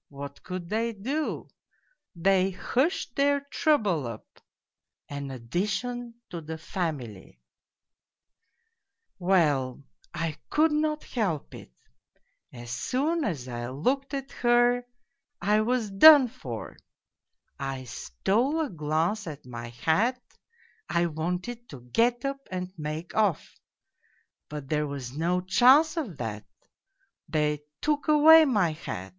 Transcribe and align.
What 0.08 0.44
could 0.44 0.68
they 0.68 0.92
do? 0.92 1.48
They 2.14 2.50
hushed 2.52 3.16
their 3.16 3.40
trouble 3.40 4.06
up 4.06 4.24
an 5.08 5.32
addition 5.32 6.14
to 6.30 6.40
the 6.40 6.58
family!" 6.58 7.40
Well, 9.18 9.82
I 10.14 10.36
could 10.48 10.70
not 10.70 11.02
help 11.02 11.56
it 11.56 11.72
as 12.52 12.70
soon 12.70 13.24
as 13.24 13.48
I 13.48 13.68
looked 13.70 14.14
at 14.14 14.30
her 14.30 14.86
I 15.40 15.60
was 15.62 15.90
done 15.90 16.28
for; 16.28 16.76
I 17.58 17.82
stole 17.82 18.60
a 18.60 18.70
glance 18.70 19.26
at 19.26 19.44
my 19.44 19.70
hat, 19.70 20.22
I 20.88 21.06
wanted 21.06 21.68
to 21.70 21.80
get 21.80 22.24
up 22.24 22.46
and 22.52 22.72
make 22.78 23.16
off. 23.16 23.56
But 24.48 24.68
there 24.68 24.86
was 24.86 25.16
no 25.18 25.40
chance 25.40 25.96
of 25.96 26.16
that, 26.18 26.44
they 27.28 27.64
took 27.80 28.06
away 28.06 28.44
my 28.44 28.70
hat 28.70 29.14